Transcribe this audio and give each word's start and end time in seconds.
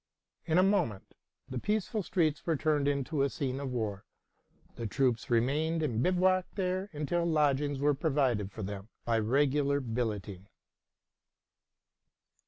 In 0.47 0.57
a 0.57 0.63
moment 0.63 1.13
the 1.47 1.59
peaceful 1.59 2.01
streets 2.01 2.43
were 2.43 2.55
turned 2.57 2.87
into 2.87 3.21
a 3.21 3.29
scene 3.29 3.59
of 3.59 3.69
war. 3.69 4.03
The 4.75 4.87
troops 4.87 5.29
remained 5.29 5.83
and 5.83 6.01
bivouacked 6.01 6.55
there 6.55 6.89
until 6.91 7.23
lodgings 7.23 7.77
were 7.77 7.93
provided 7.93 8.51
for 8.51 8.63
them 8.63 8.89
by 9.05 9.19
regular 9.19 9.79
billeting. 9.79 10.47